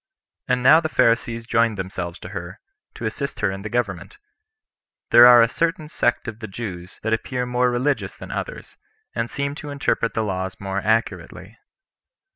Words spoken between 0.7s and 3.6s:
the Pharisees joined themselves to her, to assist her